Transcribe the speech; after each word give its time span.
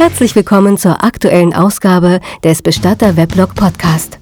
Herzlich 0.00 0.34
willkommen 0.34 0.78
zur 0.78 1.04
aktuellen 1.04 1.52
Ausgabe 1.52 2.20
des 2.42 2.62
Bestatter 2.62 3.18
Weblog 3.18 3.54
Podcast. 3.54 4.18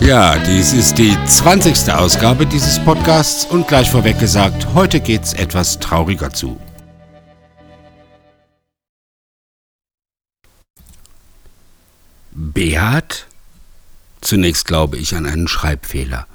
Ja, 0.00 0.36
dies 0.40 0.74
ist 0.74 0.98
die 0.98 1.16
20. 1.24 1.90
Ausgabe 1.90 2.44
dieses 2.44 2.78
Podcasts 2.80 3.46
und 3.46 3.66
gleich 3.66 3.90
vorweg 3.90 4.18
gesagt, 4.18 4.66
heute 4.74 5.00
geht's 5.00 5.32
etwas 5.32 5.78
trauriger 5.78 6.34
zu. 6.34 6.60
Beat? 12.32 13.26
Zunächst 14.20 14.66
glaube 14.66 14.98
ich 14.98 15.16
an 15.16 15.24
einen 15.24 15.48
Schreibfehler. 15.48 16.26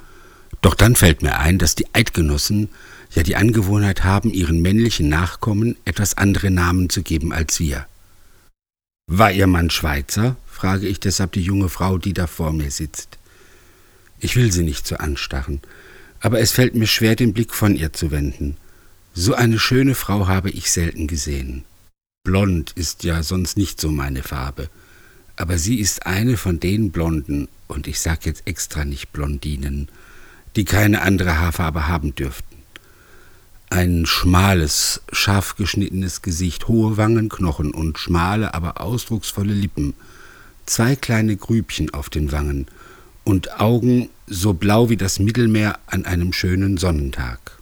Doch 0.62 0.74
dann 0.74 0.96
fällt 0.96 1.22
mir 1.22 1.38
ein, 1.38 1.58
dass 1.58 1.74
die 1.74 1.92
Eidgenossen 1.92 2.70
ja 3.14 3.22
die 3.22 3.36
Angewohnheit 3.36 4.04
haben, 4.04 4.32
ihren 4.32 4.62
männlichen 4.62 5.08
Nachkommen 5.08 5.76
etwas 5.84 6.16
andere 6.16 6.50
Namen 6.50 6.88
zu 6.88 7.02
geben 7.02 7.32
als 7.32 7.60
wir. 7.60 7.86
War 9.06 9.30
Ihr 9.30 9.46
Mann 9.46 9.68
Schweizer? 9.68 10.36
frage 10.46 10.86
ich 10.86 11.00
deshalb 11.00 11.32
die 11.32 11.42
junge 11.42 11.68
Frau, 11.68 11.98
die 11.98 12.14
da 12.14 12.26
vor 12.26 12.52
mir 12.52 12.70
sitzt. 12.70 13.18
Ich 14.20 14.36
will 14.36 14.52
sie 14.52 14.62
nicht 14.62 14.86
so 14.86 14.96
anstarren, 14.96 15.60
aber 16.20 16.38
es 16.38 16.52
fällt 16.52 16.76
mir 16.76 16.86
schwer, 16.86 17.16
den 17.16 17.32
Blick 17.32 17.52
von 17.52 17.74
ihr 17.74 17.92
zu 17.92 18.12
wenden. 18.12 18.56
So 19.12 19.34
eine 19.34 19.58
schöne 19.58 19.96
Frau 19.96 20.28
habe 20.28 20.50
ich 20.50 20.70
selten 20.70 21.08
gesehen. 21.08 21.64
Blond 22.22 22.70
ist 22.76 23.02
ja 23.02 23.24
sonst 23.24 23.56
nicht 23.56 23.80
so 23.80 23.90
meine 23.90 24.22
Farbe, 24.22 24.70
aber 25.34 25.58
sie 25.58 25.80
ist 25.80 26.06
eine 26.06 26.36
von 26.36 26.60
den 26.60 26.92
Blonden, 26.92 27.48
und 27.66 27.88
ich 27.88 27.98
sag 27.98 28.24
jetzt 28.24 28.46
extra 28.46 28.84
nicht 28.84 29.12
Blondinen, 29.12 29.88
die 30.56 30.64
keine 30.64 31.02
andere 31.02 31.38
Haarfarbe 31.38 31.88
haben 31.88 32.14
dürften. 32.14 32.56
Ein 33.70 34.04
schmales, 34.04 35.00
scharf 35.12 35.56
geschnittenes 35.56 36.20
Gesicht, 36.20 36.68
hohe 36.68 36.96
Wangenknochen 36.98 37.72
und 37.72 37.98
schmale, 37.98 38.52
aber 38.52 38.80
ausdrucksvolle 38.80 39.54
Lippen, 39.54 39.94
zwei 40.66 40.94
kleine 40.94 41.36
Grübchen 41.36 41.94
auf 41.94 42.10
den 42.10 42.32
Wangen 42.32 42.66
und 43.24 43.60
Augen 43.60 44.10
so 44.26 44.52
blau 44.52 44.90
wie 44.90 44.96
das 44.96 45.18
Mittelmeer 45.18 45.78
an 45.86 46.04
einem 46.04 46.32
schönen 46.32 46.76
Sonnentag. 46.76 47.58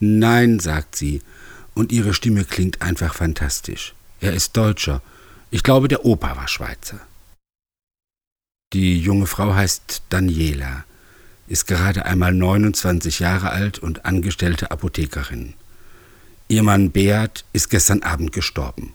Nein, 0.00 0.58
sagt 0.60 0.96
sie, 0.96 1.22
und 1.74 1.92
ihre 1.92 2.14
Stimme 2.14 2.44
klingt 2.44 2.82
einfach 2.82 3.14
fantastisch. 3.14 3.94
Er 4.20 4.32
ist 4.32 4.56
Deutscher. 4.56 5.00
Ich 5.50 5.62
glaube, 5.62 5.88
der 5.88 6.04
Opa 6.04 6.36
war 6.36 6.48
Schweizer. 6.48 7.00
Die 8.72 9.00
junge 9.00 9.26
Frau 9.26 9.54
heißt 9.54 10.02
Daniela, 10.08 10.84
ist 11.48 11.66
gerade 11.66 12.04
einmal 12.06 12.32
29 12.32 13.18
Jahre 13.18 13.50
alt 13.50 13.78
und 13.78 14.04
angestellte 14.04 14.70
Apothekerin. 14.70 15.54
Ihr 16.48 16.62
Mann 16.62 16.90
Beat 16.90 17.44
ist 17.52 17.70
gestern 17.70 18.02
Abend 18.02 18.32
gestorben. 18.32 18.94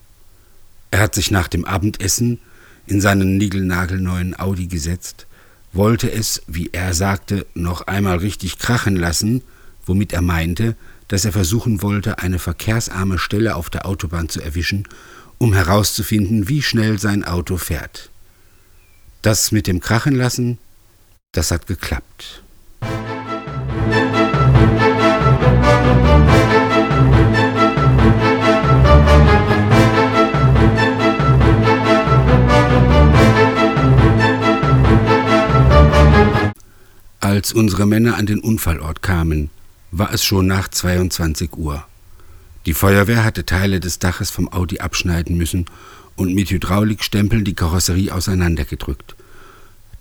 Er 0.92 1.00
hat 1.00 1.16
sich 1.16 1.32
nach 1.32 1.48
dem 1.48 1.66
Abendessen 1.66 2.40
in 2.86 3.02
seinen 3.02 3.38
niegelnagelneuen 3.38 4.40
Audi 4.40 4.68
gesetzt, 4.68 5.26
wollte 5.72 6.12
es, 6.12 6.44
wie 6.48 6.70
er 6.72 6.94
sagte, 6.94 7.46
noch 7.56 7.88
einmal 7.88 8.18
richtig 8.18 8.60
krachen 8.60 8.96
lassen, 8.96 9.42
womit 9.86 10.14
er 10.14 10.22
meinte, 10.22 10.76
dass 11.08 11.26
er 11.26 11.32
versuchen 11.32 11.82
wollte, 11.82 12.20
eine 12.20 12.40
verkehrsarme 12.40 13.18
Stelle 13.18 13.56
auf 13.56 13.70
der 13.70 13.86
Autobahn 13.86 14.30
zu 14.30 14.42
erwischen, 14.42 14.88
um 15.40 15.54
herauszufinden, 15.54 16.48
wie 16.48 16.62
schnell 16.62 17.00
sein 17.00 17.24
Auto 17.24 17.58
fährt. 17.58 18.10
Das 19.24 19.52
mit 19.52 19.68
dem 19.68 19.80
Krachen 19.80 20.16
lassen, 20.16 20.60
das 21.32 21.50
hat 21.50 21.66
geklappt. 21.66 22.43
Als 37.20 37.52
unsere 37.52 37.86
Männer 37.86 38.18
an 38.18 38.26
den 38.26 38.40
Unfallort 38.40 39.02
kamen, 39.02 39.50
war 39.92 40.14
es 40.14 40.24
schon 40.24 40.48
nach 40.48 40.68
22 40.68 41.54
Uhr. 41.58 41.86
Die 42.66 42.74
Feuerwehr 42.74 43.24
hatte 43.24 43.46
Teile 43.46 43.80
des 43.80 44.00
Daches 44.00 44.30
vom 44.30 44.52
Audi 44.52 44.80
abschneiden 44.80 45.38
müssen 45.38 45.66
und 46.16 46.34
mit 46.34 46.52
Hydraulikstempeln 46.52 47.46
die 47.46 47.56
Karosserie 47.56 48.14
auseinandergedrückt. 48.14 49.16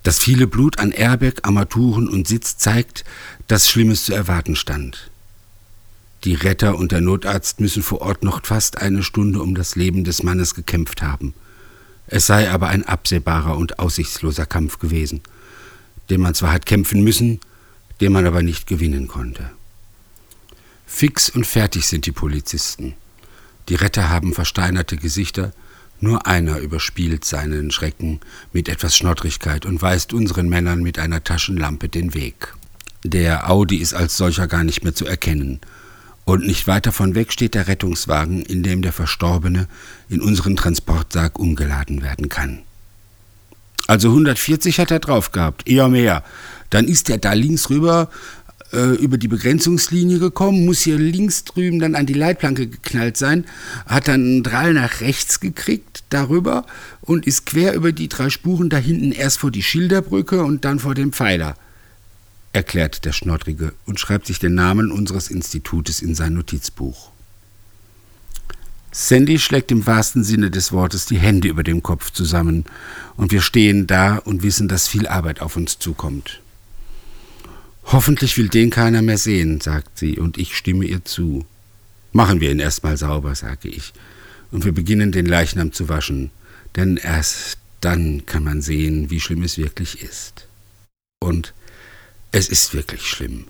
Das 0.03 0.19
viele 0.19 0.47
Blut 0.49 0.79
an 0.79 0.91
Airbag, 0.91 1.35
Armaturen 1.43 2.09
und 2.09 2.27
Sitz 2.27 2.59
zeigt, 2.59 3.05
dass 3.47 3.71
Schlimmes 3.71 4.05
zu 4.05 4.15
erwarten 4.15 4.57
stand. 4.57 5.12
Die 6.25 6.35
Retter 6.35 6.77
und 6.77 6.93
der 6.93 7.01
Notarzt 7.01 7.61
müssen 7.61 7.83
vor 7.83 8.01
Ort 8.01 8.23
noch 8.23 8.45
fast 8.45 8.79
eine 8.79 9.03
Stunde 9.03 9.43
um 9.43 9.55
das 9.55 9.77
Leben 9.77 10.05
des 10.05 10.23
Mannes 10.23 10.55
gekämpft 10.55 11.03
haben. 11.03 11.35
Es 12.07 12.27
sei 12.27 12.51
aber 12.51 12.69
ein 12.69 12.85
absehbarer 12.85 13.57
und 13.57 13.79
aussichtsloser 13.79 14.47
Kampf 14.47 14.79
gewesen 14.79 15.23
den 16.11 16.21
man 16.21 16.35
zwar 16.35 16.53
hat 16.53 16.67
kämpfen 16.67 17.03
müssen, 17.03 17.41
den 18.01 18.13
man 18.13 18.27
aber 18.27 18.43
nicht 18.43 18.67
gewinnen 18.67 19.09
konnte. 19.09 19.51
Fix 20.87 21.31
und 21.31 21.47
fertig 21.47 21.87
sind 21.87 22.05
die 22.05 22.13
Polizisten. 22.13 22.95
Die 23.69 23.77
Retter 23.77 24.11
haben 24.11 24.35
versteinerte 24.35 24.99
Gesichter, 24.99 25.53
nur 26.01 26.27
einer 26.27 26.59
überspielt 26.59 27.25
seinen 27.25 27.71
Schrecken 27.71 28.21
mit 28.53 28.69
etwas 28.69 28.97
Schnottrigkeit 28.97 29.65
und 29.65 29.81
weist 29.81 30.13
unseren 30.13 30.49
Männern 30.49 30.83
mit 30.83 30.99
einer 30.99 31.23
Taschenlampe 31.25 31.89
den 31.89 32.13
Weg. 32.13 32.55
Der 33.05 33.49
Audi 33.49 33.77
ist 33.77 33.95
als 33.95 34.17
solcher 34.17 34.49
gar 34.49 34.65
nicht 34.65 34.85
mehr 34.85 34.95
zu 34.95 35.07
erkennen, 35.07 35.61
und 36.25 36.47
nicht 36.47 36.67
weit 36.67 36.87
davon 36.87 37.15
weg 37.15 37.33
steht 37.33 37.55
der 37.55 37.69
Rettungswagen, 37.69 38.43
in 38.43 38.63
dem 38.63 38.83
der 38.83 38.93
Verstorbene 38.93 39.67
in 40.09 40.21
unseren 40.21 40.57
Transportsack 40.57 41.39
umgeladen 41.39 42.03
werden 42.03 42.29
kann. 42.29 42.61
Also 43.89 44.09
140 44.09 44.79
hat 44.79 44.91
er 44.91 45.01
drauf 45.01 45.33
gehabt, 45.33 45.69
eher 45.69 45.89
mehr. 45.89 46.23
Dann 46.71 46.87
ist 46.87 47.11
er 47.11 47.19
da 47.19 47.33
links 47.33 47.69
rüber 47.69 48.09
äh, 48.73 48.95
über 48.95 49.19
die 49.19 49.29
Begrenzungslinie 49.29 50.19
gekommen, 50.19 50.65
muss 50.65 50.81
hier 50.81 50.99
links 50.99 51.45
drüben 51.45 51.79
dann 51.79 51.95
an 51.95 52.07
die 52.07 52.15
Leitplanke 52.15 52.69
geknallt 52.69 53.17
sein, 53.17 53.45
hat 53.87 54.09
dann 54.09 54.23
einen 54.23 54.43
Drall 54.43 54.75
nach 54.75 55.01
rechts 55.01 55.41
gekriegt 55.41 56.05
darüber 56.11 56.65
und 57.01 57.27
ist 57.27 57.47
quer 57.47 57.75
über 57.75 57.93
die 57.93 58.09
drei 58.09 58.31
Spuren 58.31 58.71
da 58.71 58.79
hinten 58.79 59.13
erst 59.13 59.39
vor 59.39 59.51
die 59.51 59.63
Schilderbrücke 59.63 60.43
und 60.43 60.65
dann 60.65 60.79
vor 60.79 60.95
dem 60.95 61.13
Pfeiler, 61.13 61.57
erklärt 62.53 63.05
der 63.05 63.13
Schnottrige 63.13 63.73
und 63.87 63.99
schreibt 63.99 64.27
sich 64.27 64.39
den 64.39 64.55
Namen 64.55 64.91
unseres 64.93 65.29
Institutes 65.29 66.03
in 66.03 66.15
sein 66.15 66.35
Notizbuch. 66.35 67.11
Sandy 68.95 69.39
schlägt 69.39 69.73
im 69.73 69.87
wahrsten 69.87 70.23
Sinne 70.23 70.51
des 70.51 70.71
Wortes 70.71 71.07
die 71.07 71.19
Hände 71.19 71.49
über 71.49 71.63
dem 71.63 71.83
Kopf 71.83 72.11
zusammen, 72.11 72.67
und 73.17 73.33
wir 73.33 73.41
stehen 73.41 73.87
da 73.87 74.19
und 74.19 74.43
wissen, 74.43 74.69
dass 74.69 74.87
viel 74.87 75.07
Arbeit 75.07 75.41
auf 75.41 75.57
uns 75.57 75.79
zukommt. 75.79 76.41
Hoffentlich 77.85 78.37
will 78.37 78.49
den 78.49 78.69
keiner 78.69 79.01
mehr 79.01 79.19
sehen, 79.19 79.61
sagt 79.61 79.99
sie, 79.99 80.19
und 80.19 80.37
ich 80.37 80.57
stimme 80.57 80.85
ihr 80.85 81.05
zu. 81.05 81.47
Machen 82.13 82.41
wir 82.41 82.51
ihn 82.51 82.59
erstmal 82.59 82.99
sauber, 82.99 83.35
sage 83.35 83.69
ich, 83.69 83.95
und 84.51 84.67
wir 84.67 84.73
beginnen 84.73 85.11
den 85.11 85.25
Leichnam 85.25 85.73
zu 85.73 85.89
waschen, 85.89 86.31
denn 86.77 86.99
erst 86.99 87.57
dann 87.81 88.27
kann 88.27 88.45
man 88.45 88.61
sehen, 88.61 89.11
wie 89.11 89.21
schlimm 89.21 89.43
es 89.43 89.57
wirklich 89.57 90.03
ist. 90.03 90.47
Und 91.19 91.55
es 92.33 92.49
ist 92.49 92.75
wirklich 92.75 93.03
schlimm. 93.03 93.45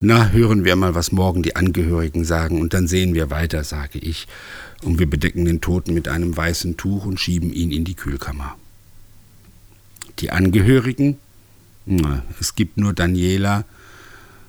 Na, 0.00 0.30
hören 0.30 0.64
wir 0.64 0.76
mal, 0.76 0.94
was 0.94 1.10
morgen 1.10 1.42
die 1.42 1.56
Angehörigen 1.56 2.24
sagen, 2.24 2.60
und 2.60 2.72
dann 2.74 2.86
sehen 2.86 3.14
wir 3.14 3.30
weiter, 3.30 3.64
sage 3.64 3.98
ich, 3.98 4.28
und 4.82 4.98
wir 4.98 5.08
bedecken 5.08 5.44
den 5.44 5.60
Toten 5.60 5.92
mit 5.94 6.06
einem 6.06 6.36
weißen 6.36 6.76
Tuch 6.76 7.04
und 7.04 7.18
schieben 7.18 7.52
ihn 7.52 7.72
in 7.72 7.84
die 7.84 7.94
Kühlkammer. 7.94 8.56
Die 10.20 10.30
Angehörigen? 10.30 11.18
Na, 11.84 12.22
es 12.40 12.54
gibt 12.54 12.76
nur 12.76 12.92
Daniela 12.92 13.64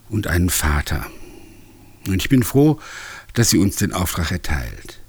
und 0.10 0.28
einen 0.28 0.50
Vater. 0.50 1.08
Und 2.08 2.22
ich 2.22 2.30
bin 2.30 2.44
froh, 2.44 2.80
dass 3.34 3.50
sie 3.50 3.58
uns 3.58 3.78
den 3.78 3.94
Auftrag 3.94 4.32
erteilt. 4.32 5.00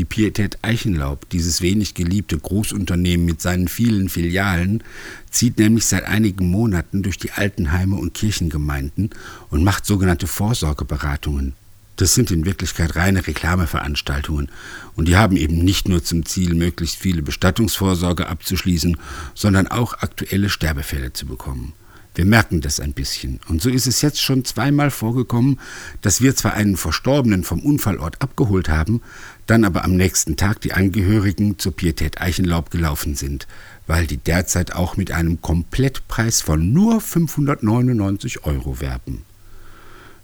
Die 0.00 0.06
Pietät 0.06 0.60
Eichenlaub, 0.62 1.28
dieses 1.28 1.60
wenig 1.60 1.92
geliebte 1.92 2.38
Großunternehmen 2.38 3.26
mit 3.26 3.42
seinen 3.42 3.68
vielen 3.68 4.08
Filialen, 4.08 4.82
zieht 5.30 5.58
nämlich 5.58 5.84
seit 5.84 6.04
einigen 6.04 6.50
Monaten 6.50 7.02
durch 7.02 7.18
die 7.18 7.32
Altenheime 7.32 7.96
und 7.96 8.14
Kirchengemeinden 8.14 9.10
und 9.50 9.62
macht 9.62 9.84
sogenannte 9.84 10.26
Vorsorgeberatungen. 10.26 11.52
Das 11.96 12.14
sind 12.14 12.30
in 12.30 12.46
Wirklichkeit 12.46 12.96
reine 12.96 13.26
Reklameveranstaltungen 13.26 14.48
und 14.96 15.06
die 15.06 15.16
haben 15.16 15.36
eben 15.36 15.58
nicht 15.58 15.86
nur 15.86 16.02
zum 16.02 16.24
Ziel, 16.24 16.54
möglichst 16.54 16.96
viele 16.96 17.20
Bestattungsvorsorge 17.20 18.26
abzuschließen, 18.26 18.96
sondern 19.34 19.66
auch 19.66 19.92
aktuelle 19.92 20.48
Sterbefälle 20.48 21.12
zu 21.12 21.26
bekommen. 21.26 21.74
Wir 22.14 22.24
merken 22.24 22.60
das 22.60 22.80
ein 22.80 22.92
bisschen. 22.92 23.40
Und 23.48 23.62
so 23.62 23.70
ist 23.70 23.86
es 23.86 24.02
jetzt 24.02 24.20
schon 24.20 24.44
zweimal 24.44 24.90
vorgekommen, 24.90 25.60
dass 26.02 26.20
wir 26.20 26.34
zwar 26.34 26.54
einen 26.54 26.76
Verstorbenen 26.76 27.44
vom 27.44 27.60
Unfallort 27.60 28.20
abgeholt 28.20 28.68
haben, 28.68 29.00
dann 29.46 29.64
aber 29.64 29.84
am 29.84 29.96
nächsten 29.96 30.36
Tag 30.36 30.60
die 30.60 30.72
Angehörigen 30.72 31.58
zur 31.58 31.72
Pietät 31.72 32.20
Eichenlaub 32.20 32.70
gelaufen 32.70 33.14
sind, 33.14 33.46
weil 33.86 34.06
die 34.06 34.16
derzeit 34.16 34.74
auch 34.74 34.96
mit 34.96 35.12
einem 35.12 35.40
Komplettpreis 35.40 36.40
von 36.40 36.72
nur 36.72 37.00
599 37.00 38.44
Euro 38.44 38.80
werben. 38.80 39.24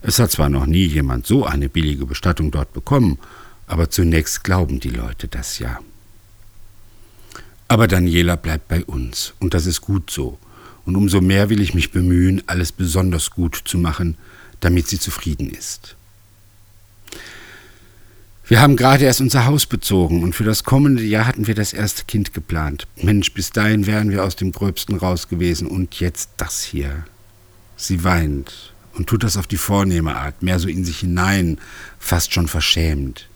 Es 0.03 0.19
hat 0.19 0.31
zwar 0.31 0.49
noch 0.49 0.67
nie 0.67 0.87
jemand 0.87 1.27
so 1.27 1.45
eine 1.45 1.69
billige 1.69 2.07
Bestattung 2.07 2.51
dort 2.51 2.73
bekommen, 2.73 3.19
aber 3.67 3.91
zunächst 3.91 4.45
glauben 4.45 4.81
die 4.81 4.91
Leute 4.91 5.29
das 5.29 5.59
ja. 5.59 5.81
Aber 7.69 7.89
Daniela 7.89 8.37
bleibt 8.37 8.69
bei 8.69 8.85
uns, 8.85 9.35
und 9.41 9.55
das 9.55 9.67
ist 9.67 9.81
gut 9.81 10.11
so. 10.11 10.39
Und 10.87 10.97
umso 10.97 11.21
mehr 11.21 11.51
will 11.51 11.61
ich 11.61 11.75
mich 11.75 11.91
bemühen, 11.91 12.43
alles 12.47 12.73
besonders 12.73 13.31
gut 13.31 13.61
zu 13.65 13.77
machen, 13.77 14.17
damit 14.61 14.89
sie 14.89 14.99
zufrieden 14.99 15.51
ist. 15.51 15.97
Wir 18.49 18.61
haben 18.61 18.77
gerade 18.77 19.05
erst 19.05 19.21
unser 19.21 19.45
Haus 19.47 19.67
bezogen 19.67 20.23
und 20.23 20.37
für 20.37 20.45
das 20.45 20.63
kommende 20.63 21.03
Jahr 21.03 21.27
hatten 21.27 21.49
wir 21.49 21.57
das 21.57 21.73
erste 21.73 22.05
Kind 22.05 22.33
geplant. 22.33 22.87
Mensch, 23.03 23.35
bis 23.35 23.51
dahin 23.51 23.87
wären 23.87 24.11
wir 24.11 24.23
aus 24.23 24.37
dem 24.37 24.53
Gröbsten 24.53 24.97
raus 24.97 25.27
gewesen 25.27 25.67
und 25.67 25.99
jetzt 25.99 26.31
das 26.37 26.63
hier. 26.63 27.05
Sie 27.77 28.05
weint 28.05 28.73
und 28.95 29.09
tut 29.09 29.25
das 29.25 29.37
auf 29.37 29.49
die 29.49 29.57
vornehme 29.57 30.15
Art, 30.15 30.45
mehr 30.45 30.61
so 30.61 30.69
in 30.69 30.85
sich 30.85 31.01
hinein, 31.01 31.59
fast 31.99 32.33
schon 32.33 32.47
verschämt. 32.47 33.29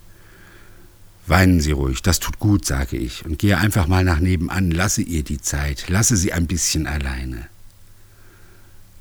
Weinen 1.26 1.61
Sie 1.61 1.72
ruhig, 1.72 2.02
das 2.02 2.19
tut 2.19 2.38
gut, 2.38 2.64
sage 2.64 2.96
ich, 2.96 3.25
und 3.25 3.38
gehe 3.38 3.58
einfach 3.58 3.87
mal 3.87 4.05
nach 4.05 4.19
nebenan, 4.19 4.70
lasse 4.70 5.02
ihr 5.02 5.22
die 5.22 5.40
Zeit, 5.40 5.88
lasse 5.88 6.17
sie 6.17 6.32
ein 6.32 6.46
bisschen 6.46 6.87
alleine. 6.87 7.46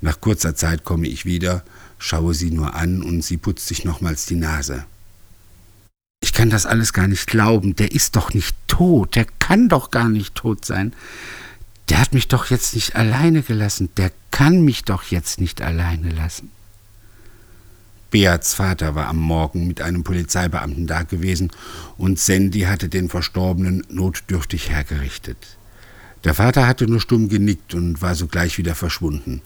Nach 0.00 0.20
kurzer 0.20 0.54
Zeit 0.54 0.84
komme 0.84 1.08
ich 1.08 1.24
wieder, 1.24 1.64
schaue 1.98 2.34
sie 2.34 2.50
nur 2.50 2.74
an 2.74 3.02
und 3.02 3.22
sie 3.22 3.36
putzt 3.36 3.66
sich 3.66 3.84
nochmals 3.84 4.26
die 4.26 4.36
Nase. 4.36 4.84
Ich 6.22 6.32
kann 6.32 6.50
das 6.50 6.66
alles 6.66 6.92
gar 6.92 7.08
nicht 7.08 7.26
glauben, 7.26 7.76
der 7.76 7.92
ist 7.92 8.16
doch 8.16 8.32
nicht 8.32 8.54
tot, 8.68 9.16
der 9.16 9.26
kann 9.38 9.68
doch 9.68 9.90
gar 9.90 10.08
nicht 10.08 10.34
tot 10.34 10.64
sein. 10.64 10.92
Der 11.88 11.98
hat 11.98 12.14
mich 12.14 12.28
doch 12.28 12.46
jetzt 12.46 12.74
nicht 12.74 12.94
alleine 12.94 13.42
gelassen, 13.42 13.90
der 13.96 14.12
kann 14.30 14.62
mich 14.62 14.84
doch 14.84 15.04
jetzt 15.04 15.40
nicht 15.40 15.60
alleine 15.60 16.10
lassen. 16.10 16.50
Beats 18.10 18.54
Vater 18.54 18.94
war 18.94 19.06
am 19.06 19.18
Morgen 19.18 19.66
mit 19.66 19.80
einem 19.80 20.02
Polizeibeamten 20.02 20.86
da 20.86 21.02
gewesen 21.02 21.50
und 21.96 22.18
Sandy 22.18 22.62
hatte 22.62 22.88
den 22.88 23.08
Verstorbenen 23.08 23.86
notdürftig 23.88 24.70
hergerichtet. 24.70 25.56
Der 26.24 26.34
Vater 26.34 26.66
hatte 26.66 26.86
nur 26.86 27.00
stumm 27.00 27.28
genickt 27.28 27.72
und 27.74 28.02
war 28.02 28.14
sogleich 28.14 28.58
wieder 28.58 28.74
verschwunden. 28.74 29.42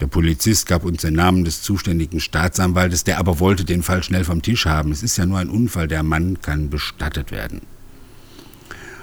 Der 0.00 0.08
Polizist 0.08 0.66
gab 0.66 0.84
uns 0.84 1.02
den 1.02 1.14
Namen 1.14 1.44
des 1.44 1.62
zuständigen 1.62 2.18
Staatsanwaltes, 2.18 3.04
der 3.04 3.18
aber 3.18 3.38
wollte 3.38 3.64
den 3.64 3.84
Fall 3.84 4.02
schnell 4.02 4.24
vom 4.24 4.42
Tisch 4.42 4.66
haben. 4.66 4.90
Es 4.90 5.02
ist 5.02 5.16
ja 5.16 5.26
nur 5.26 5.38
ein 5.38 5.48
Unfall, 5.48 5.86
der 5.86 6.02
Mann 6.02 6.40
kann 6.42 6.70
bestattet 6.70 7.30
werden. 7.30 7.60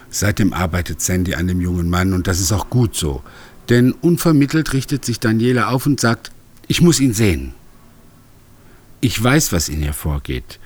Seitdem 0.09 0.53
arbeitet 0.53 1.01
Sandy 1.01 1.35
an 1.35 1.47
dem 1.47 1.61
jungen 1.61 1.89
Mann 1.89 2.13
und 2.13 2.27
das 2.27 2.39
ist 2.39 2.51
auch 2.51 2.69
gut 2.69 2.95
so. 2.95 3.23
Denn 3.69 3.93
unvermittelt 3.93 4.73
richtet 4.73 5.05
sich 5.05 5.19
Daniela 5.19 5.69
auf 5.69 5.85
und 5.85 5.99
sagt, 5.99 6.31
ich 6.67 6.81
muss 6.81 6.99
ihn 6.99 7.13
sehen. 7.13 7.53
Ich 9.01 9.21
weiß, 9.21 9.53
was 9.53 9.69
in 9.69 9.81
ihr 9.81 9.93
vorgeht. 9.93 10.59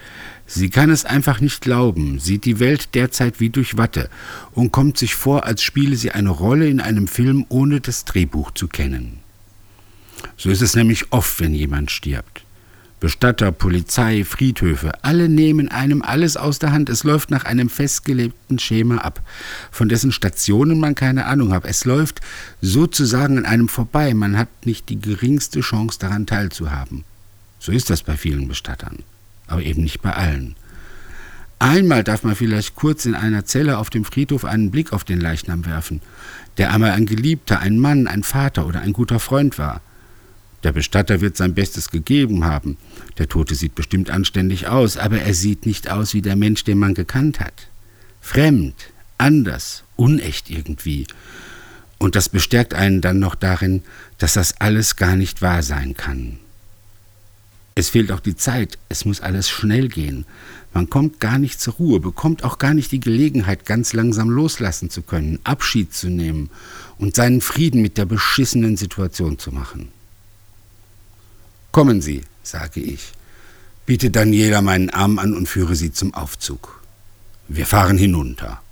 Sie 0.48 0.70
kann 0.70 0.90
es 0.90 1.06
einfach 1.06 1.40
nicht 1.40 1.62
glauben, 1.62 2.20
sieht 2.20 2.46
die 2.46 2.60
Welt 2.60 2.96
derzeit 2.96 3.40
wie 3.40 3.50
durch 3.50 3.78
Watte 3.78 4.10
und 4.52 4.72
kommt 4.72 4.98
sich 4.98 5.16
vor, 5.16 5.46
als 5.46 5.62
spiele 5.64 5.96
sie 5.96 6.12
eine 6.12 6.30
Rolle 6.30 6.68
in 6.68 6.82
einem 6.82 7.08
Film, 7.08 7.46
ohne 7.50 7.80
das 7.80 8.06
Drehbuch 8.06 8.52
zu 8.52 8.68
kennen. 8.68 9.20
So 10.36 10.50
ist 10.50 10.62
es 10.62 10.76
nämlich 10.76 11.12
oft, 11.12 11.40
wenn 11.40 11.54
jemand 11.54 11.92
stirbt. 11.92 12.44
Bestatter, 13.00 13.52
Polizei, 13.52 14.24
Friedhöfe, 14.24 15.04
alle 15.04 15.28
nehmen 15.28 15.70
einem 15.70 16.02
alles 16.02 16.38
aus 16.38 16.58
der 16.58 16.72
Hand. 16.72 16.90
Es 16.90 17.04
läuft 17.04 17.32
nach 17.32 17.44
einem 17.44 17.70
festgelegten 17.70 18.60
Schema 18.60 19.00
ab, 19.00 19.22
von 19.72 19.90
dessen 19.90 20.12
Stationen 20.12 20.80
man 20.80 20.96
keine 20.96 21.26
Ahnung 21.26 21.52
hat. 21.54 21.66
Es 21.66 21.86
läuft 21.86 22.22
sozusagen 22.62 23.38
an 23.38 23.46
einem 23.46 23.68
vorbei. 23.68 24.14
Man 24.14 24.38
hat 24.38 24.66
nicht 24.66 24.90
die 24.90 25.00
geringste 25.00 25.60
Chance 25.60 26.00
daran 26.00 26.26
teilzuhaben. 26.26 27.04
So 27.64 27.72
ist 27.72 27.90
das 27.90 28.04
bei 28.04 28.18
vielen 28.18 28.50
Bestattern, 28.50 29.04
aber 29.48 29.62
eben 29.62 29.84
nicht 29.84 30.02
bei 30.02 30.14
allen. 30.14 30.58
Einmal 31.60 32.04
darf 32.04 32.24
man 32.24 32.36
vielleicht 32.36 32.76
kurz 32.76 33.06
in 33.06 33.16
einer 33.16 33.46
Zelle 33.46 33.78
auf 33.78 33.90
dem 33.90 34.04
Friedhof 34.04 34.44
einen 34.44 34.70
Blick 34.70 34.92
auf 34.92 35.06
den 35.06 35.22
Leichnam 35.22 35.66
werfen, 35.66 36.02
der 36.58 36.74
einmal 36.74 36.92
ein 36.92 37.06
Geliebter, 37.06 37.62
ein 37.62 37.80
Mann, 37.80 38.06
ein 38.08 38.24
Vater 38.24 38.68
oder 38.68 38.82
ein 38.82 38.92
guter 38.92 39.18
Freund 39.18 39.58
war. 39.58 39.80
Der 40.64 40.74
Bestatter 40.74 41.22
wird 41.22 41.38
sein 41.38 41.54
Bestes 41.54 41.90
gegeben 41.90 42.44
haben. 42.44 42.76
Der 43.18 43.30
Tote 43.30 43.56
sieht 43.56 43.76
bestimmt 43.76 44.10
anständig 44.10 44.68
aus, 44.68 44.98
aber 44.98 45.22
er 45.22 45.34
sieht 45.34 45.66
nicht 45.66 45.90
aus 45.90 46.14
wie 46.14 46.22
der 46.22 46.36
Mensch, 46.36 46.66
den 46.66 46.80
man 46.80 46.94
gekannt 46.96 47.40
hat. 47.40 47.70
Fremd, 48.20 48.76
anders, 49.18 49.86
unecht 49.96 50.50
irgendwie. 50.50 51.08
Und 51.98 52.18
das 52.18 52.28
bestärkt 52.28 52.74
einen 52.74 53.00
dann 53.00 53.20
noch 53.20 53.36
darin, 53.36 53.84
dass 54.18 54.34
das 54.34 54.60
alles 54.60 54.98
gar 54.98 55.16
nicht 55.16 55.42
wahr 55.42 55.64
sein 55.64 55.94
kann. 55.94 56.40
Es 57.76 57.90
fehlt 57.90 58.12
auch 58.12 58.20
die 58.20 58.36
Zeit, 58.36 58.78
es 58.90 59.06
muss 59.06 59.22
alles 59.22 59.50
schnell 59.50 59.88
gehen. 59.88 60.26
Man 60.74 60.90
kommt 60.90 61.20
gar 61.20 61.38
nicht 61.38 61.60
zur 61.60 61.74
Ruhe, 61.76 62.00
bekommt 62.00 62.44
auch 62.44 62.58
gar 62.58 62.74
nicht 62.74 62.92
die 62.92 63.00
Gelegenheit, 63.00 63.66
ganz 63.66 63.94
langsam 63.94 64.30
loslassen 64.30 64.90
zu 64.90 65.02
können, 65.02 65.40
Abschied 65.44 65.94
zu 65.94 66.10
nehmen 66.10 66.50
und 66.98 67.16
seinen 67.16 67.42
Frieden 67.42 67.82
mit 67.82 67.98
der 67.98 68.06
beschissenen 68.06 68.78
Situation 68.78 69.38
zu 69.38 69.52
machen. 69.52 69.92
Kommen 71.72 72.02
Sie, 72.02 72.22
sage 72.44 72.80
ich, 72.80 73.14
biete 73.86 74.10
Daniela 74.10 74.62
meinen 74.62 74.90
Arm 74.90 75.20
an 75.20 75.36
und 75.36 75.48
führe 75.48 75.76
sie 75.76 75.92
zum 75.92 76.14
Aufzug. 76.14 76.82
Wir 77.48 77.66
fahren 77.66 77.98
hinunter. 77.98 78.63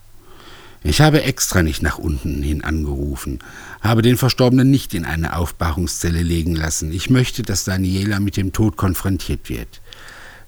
Ich 0.83 0.99
habe 0.99 1.23
extra 1.23 1.61
nicht 1.61 1.83
nach 1.83 1.99
unten 1.99 2.41
hin 2.41 2.63
angerufen, 2.63 3.39
habe 3.81 4.01
den 4.01 4.17
Verstorbenen 4.17 4.71
nicht 4.71 4.95
in 4.95 5.05
eine 5.05 5.35
Aufbahrungszelle 5.35 6.23
legen 6.23 6.55
lassen. 6.55 6.91
Ich 6.91 7.09
möchte, 7.09 7.43
dass 7.43 7.65
Daniela 7.65 8.19
mit 8.19 8.35
dem 8.35 8.51
Tod 8.51 8.77
konfrontiert 8.77 9.47
wird. 9.47 9.81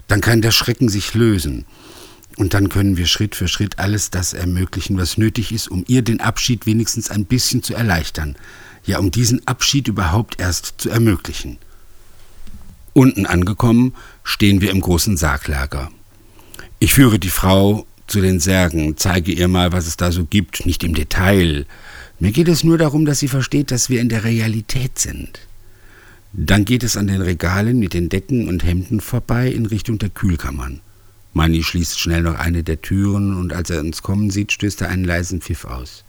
Dann 0.08 0.22
kann 0.22 0.42
der 0.42 0.52
Schrecken 0.52 0.90
sich 0.90 1.14
lösen. 1.14 1.66
Und 2.36 2.56
dann 2.56 2.70
können 2.70 2.98
wir 2.98 3.06
Schritt 3.06 3.36
für 3.36 3.48
Schritt 3.48 3.78
alles 3.78 4.10
das 4.10 4.34
ermöglichen, 4.34 4.98
was 4.98 5.20
nötig 5.20 5.52
ist, 5.52 5.70
um 5.70 5.86
ihr 5.88 6.02
den 6.02 6.20
Abschied 6.20 6.66
wenigstens 6.66 7.12
ein 7.12 7.26
bisschen 7.26 7.62
zu 7.62 7.76
erleichtern. 7.76 8.36
Ja, 8.86 8.98
um 8.98 9.12
diesen 9.12 9.48
Abschied 9.48 9.88
überhaupt 9.88 10.40
erst 10.42 10.74
zu 10.78 10.90
ermöglichen. 10.90 11.60
Unten 12.94 13.28
angekommen, 13.28 13.94
stehen 14.24 14.62
wir 14.62 14.72
im 14.72 14.82
großen 14.82 15.16
Sarglager. 15.16 15.92
Ich 16.80 16.96
führe 16.96 17.20
die 17.20 17.30
Frau 17.30 17.86
zu 18.14 18.22
den 18.22 18.40
Särgen, 18.40 18.96
zeige 18.96 19.32
ihr 19.32 19.48
mal, 19.48 19.72
was 19.72 19.88
es 19.88 19.98
da 19.98 20.12
so 20.12 20.24
gibt, 20.24 20.68
nicht 20.68 20.84
im 20.84 20.94
Detail. 20.94 21.66
Mir 22.20 22.32
geht 22.32 22.48
es 22.48 22.64
nur 22.64 22.78
darum, 22.78 23.06
dass 23.06 23.18
sie 23.18 23.28
versteht, 23.28 23.72
dass 23.72 23.90
wir 23.90 24.02
in 24.02 24.10
der 24.10 24.24
Realität 24.24 25.00
sind. 25.00 25.40
Dann 26.32 26.64
geht 26.64 26.84
es 26.84 26.96
an 26.96 27.08
den 27.08 27.24
Regalen 27.24 27.80
mit 27.80 27.96
den 27.96 28.10
Decken 28.10 28.48
und 28.48 28.64
Hemden 28.64 29.02
vorbei 29.02 29.48
in 29.48 29.66
Richtung 29.66 29.98
der 29.98 30.10
Kühlkammern. 30.10 30.82
Manni 31.34 31.64
schließt 31.64 32.00
schnell 32.00 32.22
noch 32.22 32.36
eine 32.36 32.62
der 32.62 32.84
Türen 32.84 33.36
und 33.36 33.52
als 33.52 33.72
er 33.72 33.80
uns 33.80 34.04
kommen 34.04 34.30
sieht, 34.30 34.52
stößt 34.52 34.82
er 34.82 34.90
einen 34.90 35.06
leisen 35.06 35.42
Pfiff 35.42 35.66
aus. 35.66 36.06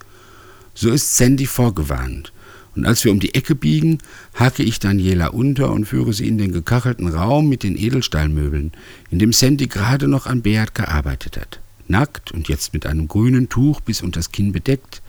So 0.75 0.90
ist 0.90 1.16
Sandy 1.16 1.46
vorgewarnt. 1.46 2.34
Und 2.76 2.84
als 2.84 3.02
wir 3.06 3.12
um 3.12 3.20
die 3.20 3.34
Ecke 3.34 3.54
biegen, 3.54 3.96
hacke 4.34 4.62
ich 4.62 4.78
Daniela 4.78 5.28
unter 5.28 5.73
und 5.73 5.87
führe 5.87 6.12
sie 6.12 6.28
in 6.28 6.37
den 6.37 6.52
gekachelten 6.52 7.08
Raum 7.08 7.49
mit 7.49 7.62
den 7.62 7.78
Edelstahlmöbeln, 7.78 8.73
in 9.11 9.18
dem 9.18 9.32
Sandy 9.32 9.68
gerade 9.68 10.06
noch 10.06 10.26
an 10.26 10.42
Beat 10.42 10.75
gearbeitet 10.75 11.38
hat. 11.38 11.61
Nackt 11.88 12.32
und 12.32 12.48
jetzt 12.48 12.72
mit 12.72 12.86
einem 12.86 13.08
grünen 13.08 13.48
Tuch 13.48 13.80
bis 13.80 14.02
unter 14.02 14.20
das 14.20 14.32
Kinn 14.32 14.52
bedeckt, 14.52 15.02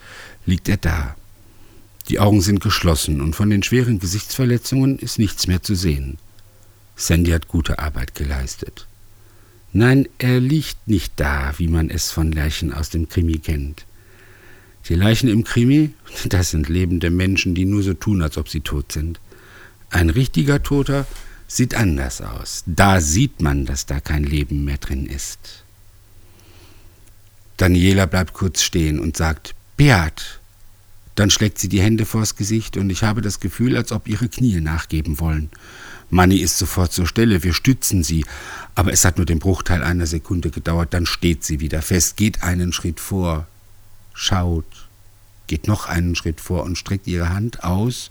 liegt 0.45 0.67
er 0.69 0.77
da. 0.77 1.15
Die 2.09 2.19
Augen 2.19 2.41
sind 2.41 2.59
geschlossen 2.59 3.21
und 3.21 3.35
von 3.35 3.49
den 3.49 3.63
schweren 3.63 3.99
Gesichtsverletzungen 3.99 4.99
ist 4.99 5.17
nichts 5.17 5.47
mehr 5.47 5.63
zu 5.63 5.75
sehen. 5.75 6.17
Sandy 6.95 7.31
hat 7.31 7.47
gute 7.47 7.79
Arbeit 7.79 8.15
geleistet. 8.15 8.87
Nein, 9.73 10.07
er 10.19 10.39
liegt 10.39 10.87
nicht 10.87 11.13
da, 11.17 11.53
wie 11.57 11.67
man 11.67 11.89
es 11.89 12.11
von 12.11 12.31
Leichen 12.31 12.73
aus 12.73 12.89
dem 12.89 13.09
Krimi 13.09 13.39
kennt. 13.39 13.85
Die 14.87 14.95
Leichen 14.95 15.27
im 15.27 15.43
Krimi, 15.43 15.93
das 16.29 16.51
sind 16.51 16.69
lebende 16.69 17.09
Menschen, 17.09 17.55
die 17.55 17.65
nur 17.65 17.83
so 17.83 17.93
tun, 17.93 18.21
als 18.21 18.37
ob 18.37 18.49
sie 18.49 18.61
tot 18.61 18.91
sind. 18.91 19.19
Ein 19.89 20.09
richtiger 20.09 20.61
Toter 20.61 21.07
sieht 21.47 21.75
anders 21.75 22.21
aus. 22.21 22.63
Da 22.65 23.01
sieht 23.01 23.41
man, 23.41 23.65
dass 23.65 23.85
da 23.85 23.99
kein 23.99 24.23
Leben 24.23 24.63
mehr 24.63 24.77
drin 24.77 25.05
ist. 25.05 25.64
Daniela 27.57 28.05
bleibt 28.05 28.33
kurz 28.33 28.61
stehen 28.61 28.99
und 28.99 29.17
sagt, 29.17 29.55
Beat. 29.77 30.39
Dann 31.15 31.29
schlägt 31.29 31.59
sie 31.59 31.69
die 31.69 31.81
Hände 31.81 32.05
vors 32.05 32.35
Gesicht 32.35 32.75
und 32.75 32.89
ich 32.89 33.03
habe 33.03 33.21
das 33.21 33.39
Gefühl, 33.39 33.77
als 33.77 33.93
ob 33.93 34.07
ihre 34.07 34.27
Knie 34.27 34.59
nachgeben 34.59 35.19
wollen. 35.19 35.49
Manni 36.09 36.37
ist 36.37 36.57
sofort 36.57 36.91
zur 36.91 37.07
Stelle, 37.07 37.43
wir 37.43 37.53
stützen 37.53 38.03
sie, 38.03 38.25
aber 38.75 38.91
es 38.91 39.05
hat 39.05 39.17
nur 39.17 39.25
den 39.25 39.39
Bruchteil 39.39 39.83
einer 39.83 40.05
Sekunde 40.05 40.49
gedauert, 40.49 40.93
dann 40.93 41.05
steht 41.05 41.43
sie 41.43 41.59
wieder 41.61 41.81
fest, 41.81 42.17
geht 42.17 42.43
einen 42.43 42.73
Schritt 42.73 42.99
vor, 42.99 43.47
schaut, 44.13 44.65
geht 45.47 45.67
noch 45.67 45.87
einen 45.87 46.15
Schritt 46.15 46.41
vor 46.41 46.63
und 46.63 46.77
streckt 46.77 47.07
ihre 47.07 47.29
Hand 47.29 47.63
aus, 47.63 48.09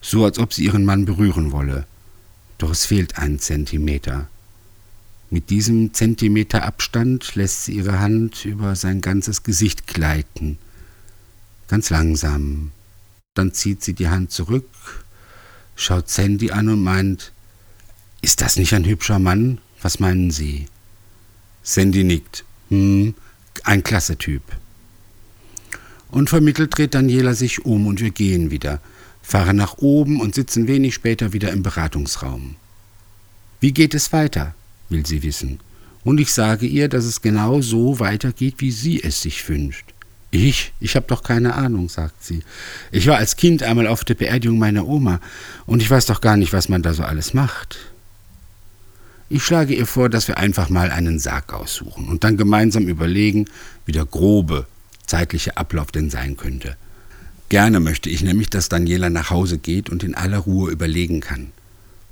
so 0.00 0.24
als 0.24 0.38
ob 0.38 0.52
sie 0.52 0.64
ihren 0.64 0.84
Mann 0.84 1.04
berühren 1.04 1.52
wolle. 1.52 1.86
Doch 2.58 2.70
es 2.70 2.84
fehlt 2.84 3.18
ein 3.18 3.38
Zentimeter. 3.38 4.28
Mit 5.30 5.50
diesem 5.50 5.94
Zentimeter 5.94 6.64
Abstand 6.64 7.34
lässt 7.34 7.64
sie 7.64 7.72
ihre 7.74 7.98
Hand 7.98 8.44
über 8.44 8.76
sein 8.76 9.00
ganzes 9.00 9.42
Gesicht 9.42 9.86
gleiten. 9.86 10.58
Ganz 11.68 11.90
langsam. 11.90 12.72
Dann 13.34 13.52
zieht 13.52 13.82
sie 13.82 13.94
die 13.94 14.08
Hand 14.08 14.30
zurück, 14.30 15.04
schaut 15.74 16.08
Sandy 16.08 16.50
an 16.50 16.68
und 16.68 16.82
meint, 16.82 17.32
Ist 18.20 18.40
das 18.40 18.56
nicht 18.56 18.72
ein 18.74 18.86
hübscher 18.86 19.18
Mann? 19.18 19.58
Was 19.82 20.00
meinen 20.00 20.30
Sie? 20.30 20.66
Sandy 21.62 22.04
nickt. 22.04 22.44
Hm, 22.68 23.14
ein 23.64 23.82
klasse 23.82 24.16
Typ. 24.16 24.42
Unvermittelt 26.10 26.78
dreht 26.78 26.94
Daniela 26.94 27.34
sich 27.34 27.64
um 27.64 27.86
und 27.86 28.00
wir 28.00 28.10
gehen 28.10 28.50
wieder, 28.50 28.80
fahren 29.20 29.56
nach 29.56 29.78
oben 29.78 30.20
und 30.20 30.34
sitzen 30.34 30.68
wenig 30.68 30.94
später 30.94 31.32
wieder 31.32 31.50
im 31.50 31.62
Beratungsraum. 31.62 32.56
Wie 33.60 33.72
geht 33.72 33.94
es 33.94 34.12
weiter? 34.12 34.54
Will 34.94 35.04
sie 35.04 35.22
wissen. 35.22 35.58
Und 36.04 36.20
ich 36.20 36.32
sage 36.32 36.66
ihr, 36.66 36.88
dass 36.88 37.04
es 37.04 37.20
genau 37.20 37.60
so 37.60 37.98
weitergeht, 37.98 38.56
wie 38.58 38.70
sie 38.70 39.02
es 39.02 39.22
sich 39.22 39.46
wünscht. 39.48 39.86
Ich? 40.30 40.72
Ich 40.80 40.96
habe 40.96 41.06
doch 41.08 41.22
keine 41.22 41.54
Ahnung, 41.54 41.88
sagt 41.88 42.24
sie. 42.24 42.42
Ich 42.92 43.06
war 43.06 43.16
als 43.16 43.36
Kind 43.36 43.62
einmal 43.62 43.86
auf 43.86 44.04
der 44.04 44.14
Beerdigung 44.14 44.58
meiner 44.58 44.86
Oma 44.86 45.20
und 45.66 45.80
ich 45.80 45.90
weiß 45.90 46.06
doch 46.06 46.20
gar 46.20 46.36
nicht, 46.36 46.52
was 46.52 46.68
man 46.68 46.82
da 46.82 46.92
so 46.92 47.02
alles 47.02 47.34
macht. 47.34 47.78
Ich 49.30 49.42
schlage 49.42 49.74
ihr 49.74 49.86
vor, 49.86 50.08
dass 50.08 50.28
wir 50.28 50.38
einfach 50.38 50.68
mal 50.68 50.90
einen 50.90 51.18
Sarg 51.18 51.52
aussuchen 51.52 52.08
und 52.08 52.24
dann 52.24 52.36
gemeinsam 52.36 52.88
überlegen, 52.88 53.46
wie 53.86 53.92
der 53.92 54.04
grobe 54.04 54.66
zeitliche 55.06 55.56
Ablauf 55.56 55.92
denn 55.92 56.10
sein 56.10 56.36
könnte. 56.36 56.76
Gerne 57.48 57.80
möchte 57.80 58.10
ich 58.10 58.22
nämlich, 58.22 58.50
dass 58.50 58.68
Daniela 58.68 59.10
nach 59.10 59.30
Hause 59.30 59.58
geht 59.58 59.88
und 59.88 60.02
in 60.02 60.14
aller 60.14 60.38
Ruhe 60.38 60.70
überlegen 60.70 61.20
kann. 61.20 61.52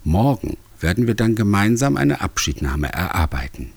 Morgen 0.04 0.56
werden 0.82 1.06
wir 1.06 1.14
dann 1.14 1.34
gemeinsam 1.34 1.96
eine 1.96 2.20
Abschiednahme 2.20 2.92
erarbeiten. 2.92 3.72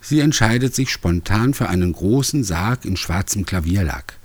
Sie 0.00 0.20
entscheidet 0.20 0.74
sich 0.74 0.90
spontan 0.90 1.54
für 1.54 1.68
einen 1.68 1.92
großen 1.92 2.42
Sarg 2.44 2.84
in 2.84 2.96
schwarzem 2.96 3.46
Klavierlack. 3.46 4.18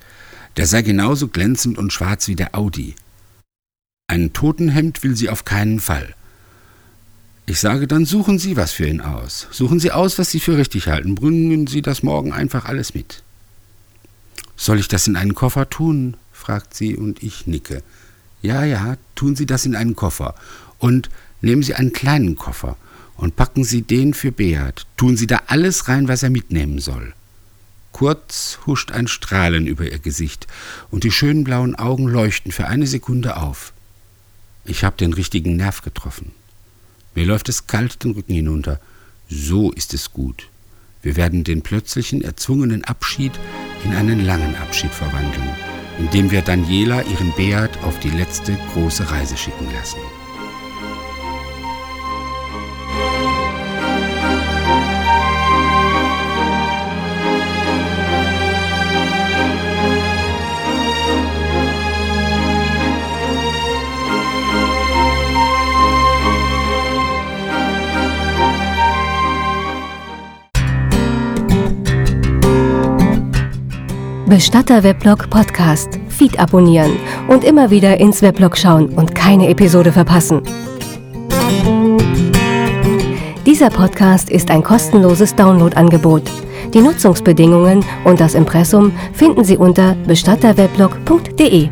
Der 0.57 0.65
sei 0.65 0.81
genauso 0.81 1.27
glänzend 1.27 1.77
und 1.77 1.93
schwarz 1.93 2.27
wie 2.27 2.35
der 2.35 2.55
Audi. 2.55 2.95
Ein 4.07 4.33
Totenhemd 4.33 5.03
will 5.03 5.15
sie 5.15 5.29
auf 5.29 5.45
keinen 5.45 5.79
Fall. 5.79 6.15
Ich 7.45 7.59
sage 7.59 7.87
dann, 7.87 8.05
suchen 8.05 8.39
Sie 8.39 8.57
was 8.57 8.73
für 8.73 8.87
ihn 8.87 8.99
aus. 8.99 9.47
Suchen 9.51 9.79
Sie 9.79 9.91
aus, 9.91 10.19
was 10.19 10.31
Sie 10.31 10.41
für 10.41 10.57
richtig 10.57 10.87
halten. 10.87 11.15
Bringen 11.15 11.67
Sie 11.67 11.81
das 11.81 12.03
morgen 12.03 12.33
einfach 12.33 12.65
alles 12.65 12.93
mit. 12.93 13.23
Soll 14.57 14.79
ich 14.79 14.87
das 14.87 15.07
in 15.07 15.15
einen 15.15 15.35
Koffer 15.35 15.69
tun? 15.69 16.17
fragt 16.33 16.73
sie 16.73 16.95
und 16.95 17.23
ich 17.23 17.47
nicke. 17.47 17.83
Ja, 18.41 18.65
ja, 18.65 18.97
tun 19.15 19.35
Sie 19.35 19.45
das 19.45 19.65
in 19.65 19.75
einen 19.75 19.95
Koffer. 19.95 20.35
Und 20.79 21.09
nehmen 21.41 21.63
Sie 21.63 21.75
einen 21.75 21.93
kleinen 21.93 22.35
Koffer 22.35 22.77
und 23.15 23.35
packen 23.35 23.63
Sie 23.63 23.81
den 23.81 24.13
für 24.13 24.31
Beat. 24.31 24.85
Tun 24.95 25.17
Sie 25.17 25.27
da 25.27 25.41
alles 25.47 25.87
rein, 25.87 26.07
was 26.07 26.23
er 26.23 26.29
mitnehmen 26.29 26.79
soll. 26.79 27.13
Kurz 27.91 28.59
huscht 28.67 28.91
ein 28.91 29.07
Strahlen 29.07 29.65
über 29.65 29.91
ihr 29.91 29.99
Gesicht 29.99 30.45
und 30.91 31.03
die 31.03 31.11
schönen 31.11 31.43
blauen 31.43 31.75
Augen 31.75 32.07
leuchten 32.07 32.51
für 32.51 32.67
eine 32.67 32.85
Sekunde 32.85 33.37
auf. 33.37 33.73
Ich 34.65 34.83
habe 34.83 34.97
den 34.97 35.13
richtigen 35.13 35.55
Nerv 35.55 35.81
getroffen. 35.81 36.31
Mir 37.15 37.25
läuft 37.25 37.49
es 37.49 37.65
kalt 37.65 38.03
den 38.03 38.11
Rücken 38.11 38.35
hinunter. 38.35 38.79
So 39.29 39.71
ist 39.71 39.95
es 39.95 40.13
gut. 40.13 40.49
Wir 41.01 41.15
werden 41.15 41.43
den 41.43 41.61
plötzlichen, 41.61 42.21
erzwungenen 42.21 42.83
Abschied 42.83 43.31
in 43.83 43.93
einen 43.93 44.23
langen 44.23 44.55
Abschied 44.55 44.91
verwandeln, 44.91 45.49
indem 45.97 46.29
wir 46.29 46.41
Daniela 46.41 47.01
ihren 47.03 47.33
Beat 47.35 47.81
auf 47.83 47.99
die 47.99 48.09
letzte 48.09 48.57
große 48.73 49.09
Reise 49.09 49.37
schicken 49.37 49.71
lassen. 49.73 49.99
Bestatter 74.27 74.83
Weblog 74.83 75.29
Podcast. 75.29 76.01
Feed 76.09 76.37
abonnieren 76.37 76.97
und 77.29 77.45
immer 77.45 77.69
wieder 77.69 77.97
ins 78.01 78.21
Weblog 78.21 78.57
schauen 78.57 78.89
und 78.89 79.15
keine 79.15 79.47
Episode 79.47 79.93
verpassen. 79.93 80.41
Dieser 83.45 83.69
Podcast 83.69 84.29
ist 84.29 84.51
ein 84.51 84.61
kostenloses 84.63 85.33
Downloadangebot. 85.33 86.23
Die 86.73 86.81
Nutzungsbedingungen 86.81 87.85
und 88.03 88.19
das 88.19 88.35
Impressum 88.35 88.91
finden 89.13 89.45
Sie 89.45 89.55
unter 89.55 89.95
bestatterweblog.de. 90.05 91.69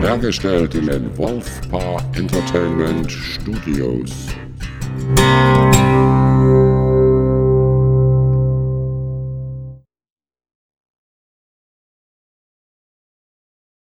Hergestellt 0.00 0.74
in 0.74 0.86
den 0.86 1.16
Wolfpaar 1.16 2.02
Entertainment 2.16 3.12
Studios. 3.12 4.10